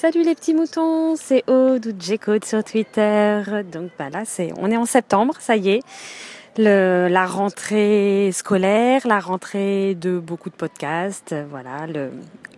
[0.00, 3.42] Salut les petits moutons, c'est Aude ou J-Code sur Twitter.
[3.70, 5.80] Donc bah là, c'est, on est en septembre, ça y est.
[6.56, 11.86] La rentrée scolaire, la rentrée de beaucoup de podcasts, voilà,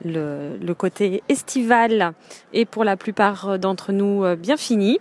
[0.05, 2.13] le, côté estival
[2.53, 5.01] est pour la plupart d'entre nous euh, bien fini.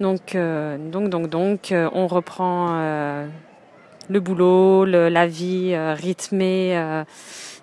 [0.00, 3.28] Donc, euh, donc, donc, donc, euh, on reprend
[4.08, 7.04] le boulot, le, la vie rythmée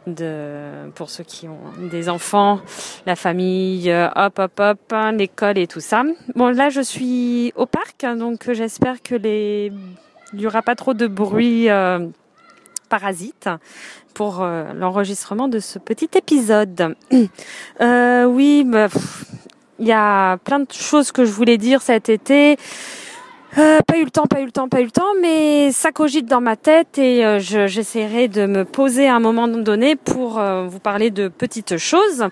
[0.07, 2.59] de, pour ceux qui ont des enfants,
[3.05, 6.03] la famille, euh, hop, hop, hop, hein, l'école et tout ça.
[6.35, 10.93] Bon, là, je suis au parc, hein, donc j'espère que il y aura pas trop
[10.93, 12.07] de bruit euh,
[12.89, 13.49] parasite
[14.13, 16.95] pour euh, l'enregistrement de ce petit épisode.
[17.81, 18.89] Euh, oui, bah,
[19.79, 22.57] il y a plein de choses que je voulais dire cet été.
[23.57, 25.91] Euh, pas eu le temps, pas eu le temps, pas eu le temps, mais ça
[25.91, 30.37] cogite dans ma tête et euh, j'essaierai de me poser à un moment donné pour
[30.37, 32.25] euh, vous parler de petites choses.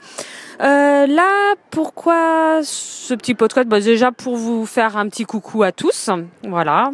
[0.60, 3.68] Là, pourquoi ce petit podcast?
[3.68, 6.09] Bah, Déjà pour vous faire un petit coucou à tous.
[6.44, 6.92] Voilà,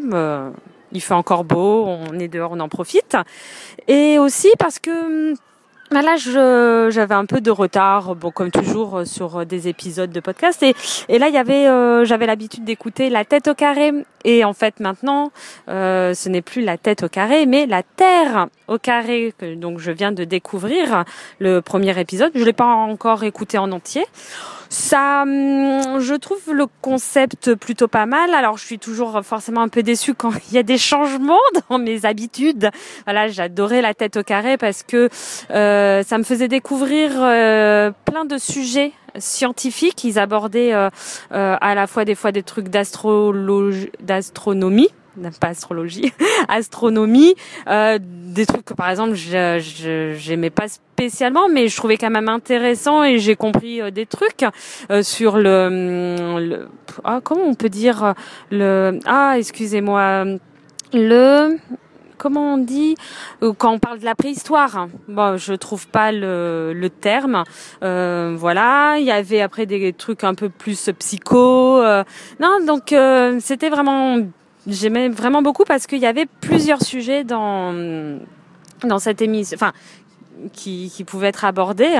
[0.91, 3.17] il fait encore beau, on est dehors, on en profite.
[3.87, 5.33] Et aussi parce que
[5.93, 10.19] bah là, j'avais un peu de retard, bon comme toujours euh, sur des épisodes de
[10.19, 10.63] podcast.
[10.63, 10.75] Et,
[11.07, 13.91] et là, il y avait, euh, j'avais l'habitude d'écouter la tête au carré.
[14.25, 15.31] Et en fait, maintenant,
[15.69, 19.33] euh, ce n'est plus la tête au carré, mais la terre au carré.
[19.37, 21.05] Que, donc, je viens de découvrir
[21.39, 22.31] le premier épisode.
[22.33, 24.05] Je l'ai pas encore écouté en entier.
[24.73, 28.33] Ça, hum, je trouve le concept plutôt pas mal.
[28.33, 31.37] Alors, je suis toujours forcément un peu déçue quand il y a des changements
[31.69, 32.71] dans mes habitudes.
[33.05, 35.09] Voilà, j'adorais la tête au carré parce que
[35.51, 40.03] euh, ça me faisait découvrir euh, plein de sujets scientifiques.
[40.05, 40.89] Ils abordaient euh,
[41.29, 44.89] à la fois des fois des trucs d'astrologie, d'astronomie
[45.39, 46.13] pas astrologie,
[46.47, 47.35] astronomie,
[47.67, 52.29] euh, des trucs que par exemple je j'aimais pas spécialement, mais je trouvais quand même
[52.29, 54.45] intéressant et j'ai compris euh, des trucs
[54.91, 56.67] euh, sur le, le
[57.03, 58.13] ah, comment on peut dire
[58.51, 60.25] le ah excusez-moi
[60.93, 61.57] le
[62.23, 62.95] comment on dit
[63.41, 67.43] euh, quand on parle de la préhistoire Bon, je trouve pas le, le terme.
[67.83, 71.81] Euh, voilà, il y avait après des trucs un peu plus psycho.
[71.81, 72.03] Euh,
[72.39, 74.19] non, donc euh, c'était vraiment
[74.67, 77.73] j'aimais vraiment beaucoup parce qu'il y avait plusieurs sujets dans
[78.83, 79.73] dans cette émission, enfin
[80.51, 81.99] qui, qui pouvaient être abordés.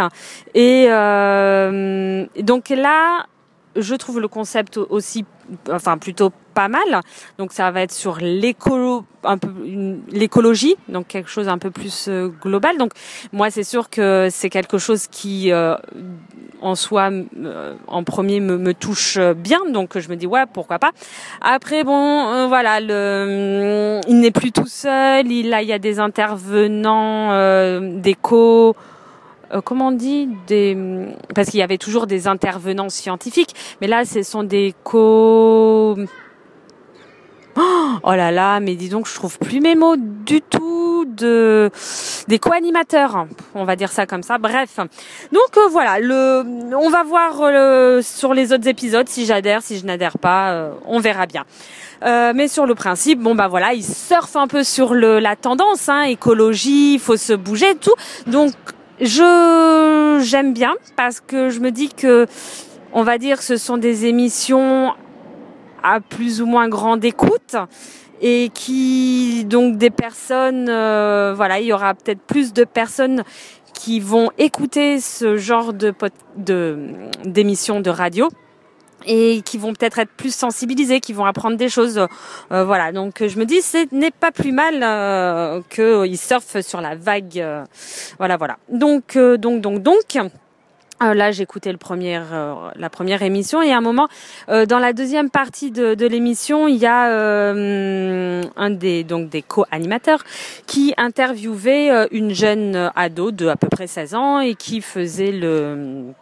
[0.53, 3.25] Et euh, donc là,
[3.75, 5.25] je trouve le concept aussi,
[5.72, 7.01] enfin plutôt pas mal.
[7.38, 9.50] Donc ça va être sur l'écolo, un peu
[10.09, 12.78] l'écologie, donc quelque chose un peu plus euh, global.
[12.78, 12.91] Donc
[13.31, 15.75] moi c'est sûr que c'est quelque chose qui euh,
[16.63, 20.79] en soi euh, en premier me, me, touche bien, donc je me dis ouais pourquoi
[20.79, 20.91] pas.
[21.41, 25.79] Après bon euh, voilà le, il n'est plus tout seul, il là il y a
[25.79, 28.75] des intervenants, euh, des co
[29.62, 30.78] comment on dit des
[31.36, 35.96] parce qu'il y avait toujours des intervenants scientifiques mais là ce sont des co
[38.03, 41.69] Oh là là, mais dis donc, je trouve plus mes mots du tout de
[42.28, 44.38] des co-animateurs, on va dire ça comme ça.
[44.38, 46.44] Bref, donc euh, voilà, le,
[46.75, 50.72] on va voir euh, sur les autres épisodes si j'adhère, si je n'adhère pas, euh,
[50.85, 51.44] on verra bien.
[52.03, 55.35] Euh, mais sur le principe, bon bah voilà, ils surfent un peu sur le, la
[55.35, 57.94] tendance, hein, écologie, faut se bouger, tout.
[58.25, 58.53] Donc
[59.03, 62.25] je j'aime bien parce que je me dis que
[62.94, 64.94] on va dire ce sont des émissions
[65.84, 67.56] à plus ou moins grande écoute
[68.22, 73.24] et qui donc des personnes euh, voilà il y aura peut-être plus de personnes
[73.74, 75.94] qui vont écouter ce genre de
[76.38, 76.78] de
[77.25, 78.30] d'émissions de radio
[79.06, 82.08] et qui vont peut-être être plus sensibilisés, qui vont apprendre des choses.
[82.52, 86.81] Euh, voilà, donc je me dis ce n'est pas plus mal euh, qu'ils surfent sur
[86.81, 87.40] la vague.
[87.40, 87.64] Euh,
[88.18, 88.58] voilà, voilà.
[88.69, 90.18] Donc, euh, donc, donc, donc.
[91.02, 94.08] Euh, là, j'écoutais le premier, euh, la première émission et à un moment,
[94.47, 100.24] dans la deuxième partie de, de l'émission, il y a un des donc des co-animateurs
[100.66, 106.14] qui interviewait une jeune ado de à peu près 16 ans et qui faisait le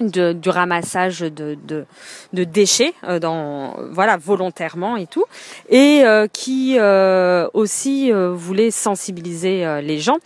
[0.00, 1.84] de, du ramassage de, de,
[2.32, 5.24] de déchets euh, dans voilà volontairement et tout
[5.68, 10.18] et euh, qui euh, aussi euh, voulait sensibiliser euh, les gens.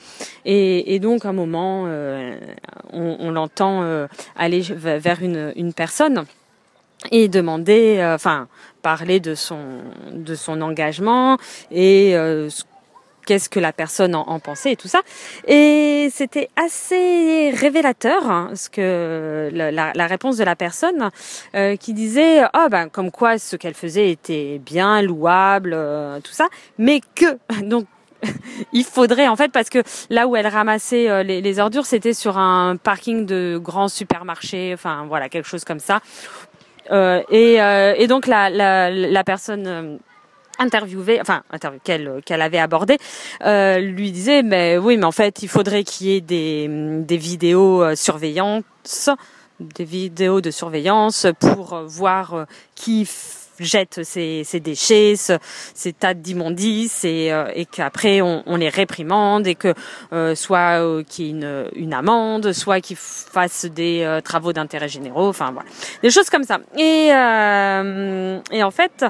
[0.45, 2.37] Et, et donc à un moment euh,
[2.93, 3.85] on, on l'entend
[4.37, 6.25] aller vers une, une personne
[7.11, 8.49] et demander enfin
[8.83, 9.59] parler de son
[10.13, 11.39] de son engagement
[11.71, 12.63] et ce
[13.25, 15.01] qu'est-ce que la personne en, en, pensait et tout ça.
[15.47, 21.11] Et c'était assez révélateur, hein, ce que la, la, réponse de la personne
[21.55, 26.33] euh, qui disait oh ben comme quoi ce qu'elle faisait était bien louable, euh, tout
[26.33, 26.47] ça,
[26.79, 27.87] mais que donc
[28.73, 32.39] il faudrait en fait parce que là où elle ramassait les, les ordures, c'était sur
[32.39, 36.01] un parking de grand supermarché, enfin voilà quelque chose comme ça.
[36.91, 39.99] Et, et, donc la, la, la personne
[40.65, 41.43] interviewée, enfin
[41.85, 42.99] qu'elle qu'elle avait abordé,
[43.45, 47.17] euh, lui disait mais oui mais en fait il faudrait qu'il y ait des des
[47.17, 49.11] vidéos euh, surveillance,
[49.61, 52.45] des vidéos de surveillance pour voir euh,
[52.75, 53.07] qui
[53.61, 55.15] jette ses, ses déchets,
[55.75, 59.75] ces tas d'immondices et, euh, et qu'après on, on, les réprimande et que
[60.13, 64.89] euh, soit euh, qu'il y ait une, une amende, soit qu'ils fassent des travaux d'intérêt
[64.89, 65.69] généraux, enfin voilà,
[66.03, 66.59] des choses comme ça.
[66.77, 69.05] Et, et en fait,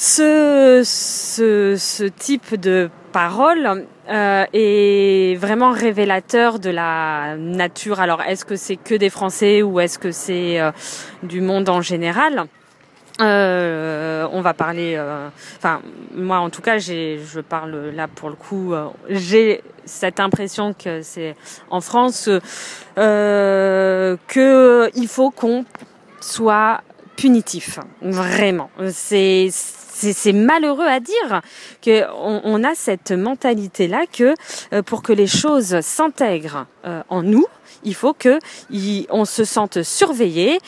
[0.00, 7.98] ce, ce, ce type de parole euh, est vraiment révélateur de la nature.
[7.98, 10.70] Alors, est-ce que c'est que des Français ou est-ce que c'est euh,
[11.24, 12.44] du monde en général?
[13.20, 14.94] Euh, on va parler.
[14.96, 15.80] Euh, enfin,
[16.14, 18.74] moi, en tout cas, j'ai, je parle là pour le coup.
[18.74, 21.34] Euh, j'ai cette impression que c'est
[21.70, 22.30] en France
[22.94, 25.64] que il faut qu'on
[26.20, 26.82] soit
[27.16, 28.70] punitif, vraiment.
[28.92, 29.48] C'est
[29.98, 31.42] c'est malheureux à dire
[31.82, 34.34] qu'on on a cette mentalité-là que
[34.72, 37.46] euh, pour que les choses s'intègrent euh, en nous,
[37.84, 38.38] il faut que
[39.10, 40.58] on se sente surveillé,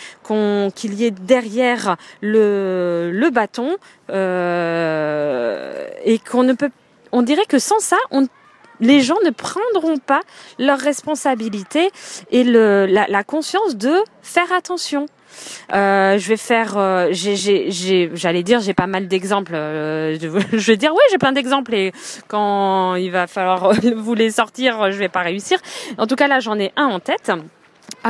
[0.74, 3.76] qu'il y ait derrière le, bâton
[4.10, 6.70] euh, et qu'on ne peut.
[7.12, 8.26] On dirait que sans ça, on
[8.82, 10.22] les gens ne prendront pas
[10.58, 11.90] leur responsabilité
[12.30, 15.06] et la conscience de faire attention.
[15.72, 19.54] Euh, je vais faire, euh, j'allais dire, j'ai pas mal d'exemples.
[19.54, 20.26] Euh, je
[20.66, 21.92] vais dire, oui, j'ai plein d'exemples et
[22.28, 25.58] quand il va falloir vous les sortir, je vais pas réussir.
[25.98, 27.32] En tout cas, là, j'en ai un en tête.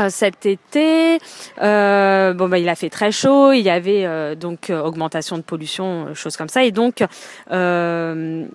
[0.09, 1.19] cet été,
[1.59, 6.37] bon bah il a fait très chaud, il y avait donc augmentation de pollution, choses
[6.37, 7.05] comme ça, et donc
[7.51, 8.47] il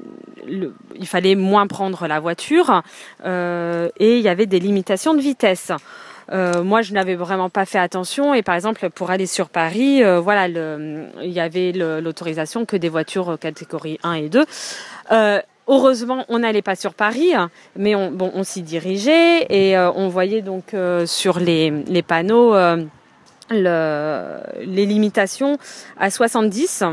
[1.05, 2.81] fallait moins prendre la voiture
[3.25, 5.71] et il y avait des limitations de vitesse.
[6.31, 8.33] Euh, moi, je n'avais vraiment pas fait attention.
[8.33, 12.89] Et par exemple, pour aller sur Paris, euh, voilà, il y avait l'autorisation que des
[12.89, 14.45] voitures catégorie 1 et 2.
[15.11, 17.33] Euh, heureusement, on n'allait pas sur Paris,
[17.75, 20.75] mais on, bon, on s'y dirigeait et on voyait donc
[21.05, 22.53] sur les, panneaux
[23.51, 25.57] le, les limitations
[25.97, 26.83] à 70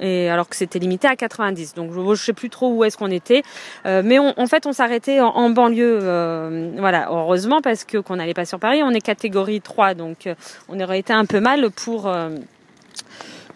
[0.00, 1.74] et alors que c'était limité à 90.
[1.74, 3.42] Donc je, je sais plus trop où est-ce qu'on était,
[3.86, 8.34] euh, mais en fait on s'arrêtait en, banlieue, euh, voilà, heureusement parce que qu'on n'allait
[8.34, 10.34] pas sur Paris, on est catégorie 3, donc euh,
[10.68, 12.10] on aurait été un peu mal pour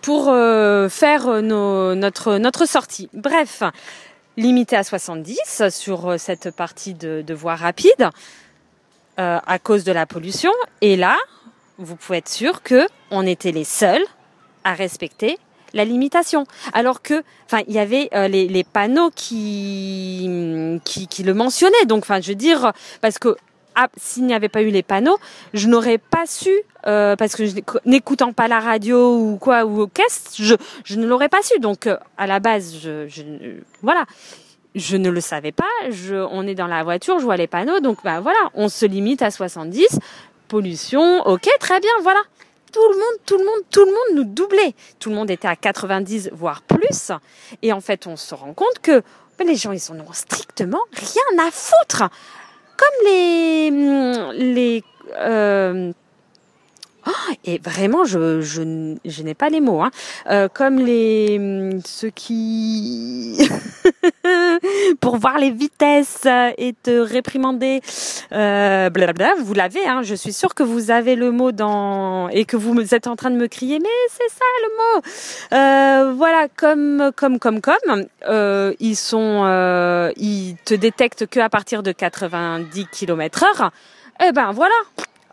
[0.03, 0.25] pour
[0.91, 3.09] faire notre notre sortie.
[3.15, 3.63] Bref,
[4.37, 8.11] limité à 70 sur cette partie de, de voie rapide
[9.17, 10.53] à cause de la pollution.
[10.81, 11.17] Et là,
[11.79, 14.05] vous pouvez être sûr que on était les seuls
[14.65, 15.39] à respecter
[15.75, 16.47] la limitation.
[16.73, 21.85] Alors que, enfin, il y avait euh, les, panneaux qui, qui, le mentionnaient.
[21.87, 22.73] Donc, enfin, je veux dire,
[23.03, 23.37] parce que
[23.75, 25.19] ah, s'il n'y avait pas eu les panneaux,
[25.53, 26.53] je n'aurais pas su,
[26.87, 27.43] euh, parce que
[27.85, 30.55] n'écoutant pas la radio ou quoi ou qu'est-ce, je,
[30.85, 31.59] je ne l'aurais pas su.
[31.59, 33.23] Donc, euh, à la base, je, je,
[33.83, 34.05] voilà.
[34.77, 35.71] Je ne le savais pas.
[35.91, 38.85] Je, on est dans la voiture, je vois les panneaux, donc bah voilà, on se
[38.87, 40.01] limite à 70.
[40.49, 42.21] Pollution, ok, très bien, voilà
[42.75, 44.75] tout le monde, tout le monde, tout le monde nous doublait.
[44.99, 47.13] Tout le monde était à 90 voire plus.
[47.63, 49.03] Et en fait, on se rend compte que
[49.39, 52.11] ben, les gens, ils en ont strictement rien à foutre.
[52.77, 53.71] Comme les
[54.33, 54.85] les
[55.17, 55.93] euh,
[57.07, 59.83] Oh, et vraiment, je, je, je n'ai pas les mots.
[59.83, 59.91] Hein.
[60.31, 63.39] Euh, comme les ceux qui
[65.01, 66.27] pour voir les vitesses
[66.59, 67.81] et te réprimander,
[68.33, 69.87] euh, blablabla, vous l'avez.
[69.87, 70.03] Hein.
[70.03, 73.31] Je suis sûre que vous avez le mot dans et que vous êtes en train
[73.31, 75.03] de me crier, mais c'est ça le mot.
[75.53, 81.49] Euh, voilà, comme comme comme comme euh, ils sont, euh, ils te détectent que à
[81.49, 83.71] partir de 90 km/h.
[84.25, 84.75] Eh ben voilà,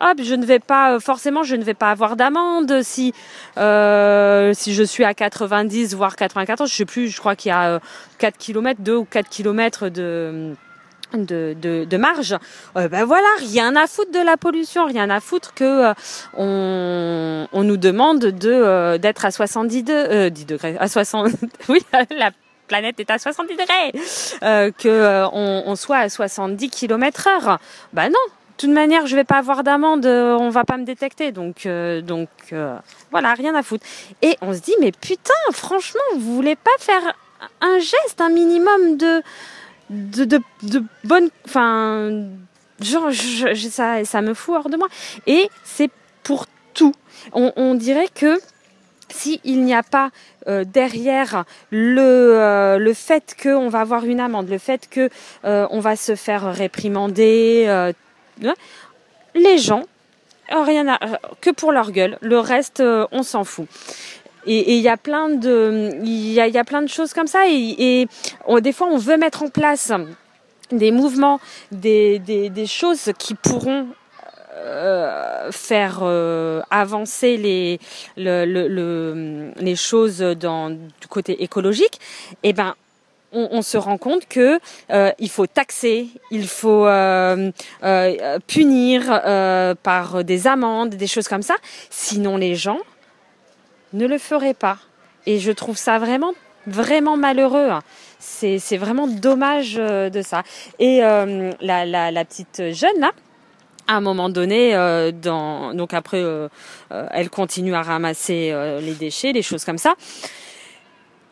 [0.02, 2.82] hop, je ne vais pas euh, forcément, je ne vais pas avoir d'amende.
[2.84, 3.14] Si
[3.58, 7.54] euh, si je suis à 90 voire 94, je sais plus, je crois qu'il y
[7.54, 7.80] a
[8.18, 10.54] 4 km, 2 ou 4 km de
[11.14, 12.38] de, de, de, marge,
[12.78, 15.94] euh, ben voilà, rien à foutre de la pollution, rien à foutre que euh,
[16.38, 21.32] on, on nous demande de d'être à 70 de, 10 degrés, à 60,
[21.68, 21.82] oui,
[22.18, 22.32] la
[22.70, 27.60] planète est à 70 degrés, que on, on, soit à 70 km heure.
[27.92, 28.16] Bah non,
[28.58, 31.32] toute manière, je vais pas avoir d'amende, euh, on va pas me détecter.
[31.32, 32.78] Donc, euh, donc euh,
[33.12, 33.86] voilà, rien à foutre.
[34.22, 37.16] Et on se dit, mais putain, franchement, vous voulez pas faire
[37.62, 39.22] un geste, un minimum de,
[39.90, 42.26] de, de, de bonne, enfin,
[42.80, 44.88] genre, je, ça, ça me fout hors de moi.
[45.28, 45.92] Et c'est
[46.24, 46.94] pour tout.
[47.34, 48.40] On, dirait que
[49.10, 50.10] s'il n'y a pas
[50.48, 55.10] euh, derrière le, le fait qu'on va avoir une amende, le fait que
[55.44, 57.92] on va se faire réprimander,
[59.36, 59.84] les gens
[60.50, 61.00] rien à,
[61.40, 62.18] que pour leur gueule.
[62.22, 63.68] Le reste, on s'en fout.
[64.48, 67.48] Et il y a plein de, il y a, plein de choses comme ça.
[67.48, 68.08] Et, et
[68.62, 69.94] des fois, on veut mettre en place
[70.72, 71.40] des mouvements,
[71.72, 73.88] des, choses qui pourront
[74.56, 77.80] euh, faire euh, avancer les,
[78.18, 82.00] le, le, les choses du côté écologique,
[82.44, 82.76] eh ben,
[83.32, 84.60] on, on, se rend compte que
[84.92, 87.52] euh, il faut taxer, il faut euh,
[87.84, 89.22] euh, punir
[89.84, 91.56] par des amendes, des choses comme ça.
[91.90, 92.80] Sinon, les gens
[93.94, 94.78] ne le feraient pas.
[95.26, 96.34] Et je trouve ça vraiment,
[96.68, 97.70] vraiment malheureux.
[97.70, 97.82] Hein.
[98.20, 100.44] C'est, vraiment dommage de ça.
[100.80, 103.12] Et la, la, la petite jeune là
[103.92, 106.48] à un moment donné, euh, dans, donc après, euh,
[106.92, 109.96] euh, elle continue à ramasser les déchets, les choses comme ça.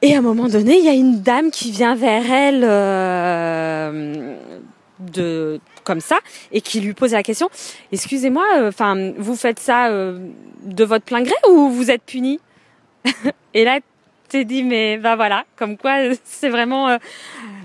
[0.02, 2.62] Et à un moment donné, il y a une dame qui vient vers elle
[5.00, 6.20] de comme ça
[6.52, 7.50] et qui lui pose la question
[7.94, 12.42] excusez-moi enfin vous faites ça de votre plein gré ou vous êtes puni?
[13.54, 13.80] Et là
[14.28, 17.00] t'es dit mais bah voilà comme quoi c'est vraiment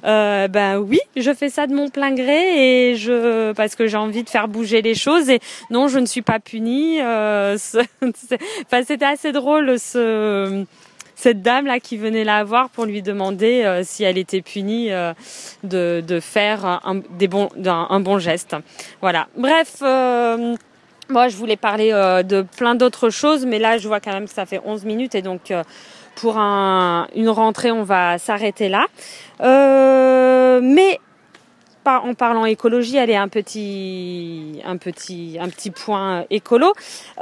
[0.04, 3.96] euh, ben oui, je fais ça de mon plein gré et je parce que j'ai
[3.96, 7.00] envie de faire bouger les choses et non, je ne suis pas punie.
[7.00, 7.56] Euh,
[8.02, 10.64] enfin, c'était assez drôle ce
[11.14, 14.92] cette dame là qui venait la voir pour lui demander euh, si elle était punie
[14.92, 15.12] euh,
[15.62, 17.28] de, de faire un, des
[17.66, 18.56] un, bon geste.
[19.00, 19.28] Voilà.
[19.36, 19.76] Bref.
[19.82, 20.54] Euh,
[21.10, 24.32] moi, je voulais parler de plein d'autres choses, mais là, je vois quand même que
[24.32, 25.52] ça fait 11 minutes et donc
[26.14, 28.86] pour un, une rentrée, on va s'arrêter là.
[29.42, 30.60] Euh,
[31.86, 32.98] en parlant écologie,
[33.28, 36.72] petit, un petit, un petit point écolo.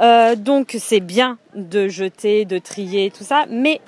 [0.01, 3.81] Euh, donc c'est bien de jeter, de trier, tout ça, mais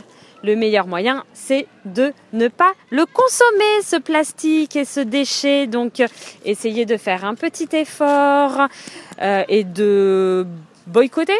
[0.43, 5.65] le meilleur moyen, c'est de ne pas le consommer, ce plastique et ce déchet.
[5.65, 6.03] Donc,
[6.43, 8.67] essayez de faire un petit effort
[9.21, 10.45] euh, et de
[10.85, 11.39] boycotter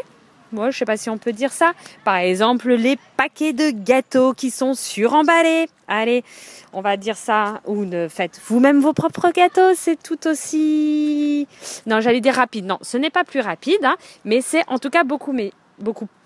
[0.56, 1.74] moi, je sais pas si on peut dire ça.
[2.06, 5.68] Par exemple, les paquets de gâteaux qui sont suremballés.
[5.90, 6.24] Allez,
[6.72, 7.60] on va dire ça.
[7.66, 9.76] Ou ne faites vous-même vos propres gâteaux.
[9.76, 11.46] C'est tout aussi.
[11.86, 12.66] Non, j'allais dire rapide.
[12.66, 15.36] Non, ce n'est pas plus rapide, hein, mais c'est en tout cas beaucoup,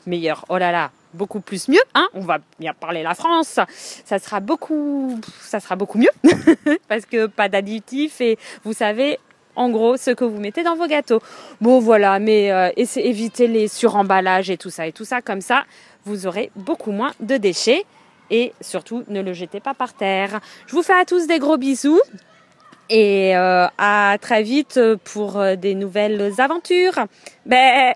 [0.05, 0.45] meilleur.
[0.50, 1.81] Oh là là, beaucoup plus mieux.
[1.95, 3.59] Hein on va bien parler la France.
[4.05, 5.17] Ça sera beaucoup
[5.95, 6.12] mieux
[6.88, 9.17] parce que pas d'additifs et vous savez,
[9.59, 11.21] en gros ce que vous mettez dans vos gâteaux.
[11.59, 15.65] Bon voilà, mais euh, évitez les suremballages et tout ça et tout ça comme ça,
[16.05, 17.83] vous aurez beaucoup moins de déchets
[18.31, 20.39] et surtout ne le jetez pas par terre.
[20.67, 21.99] Je vous fais à tous des gros bisous
[22.89, 27.05] et euh, à très vite pour euh, des nouvelles aventures.
[27.45, 27.93] Ben